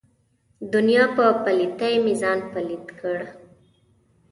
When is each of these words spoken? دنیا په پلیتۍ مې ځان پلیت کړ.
دنیا 0.73 1.03
په 1.15 1.25
پلیتۍ 1.43 1.95
مې 2.03 2.13
ځان 2.21 2.39
پلیت 2.51 2.85
کړ. 2.99 3.19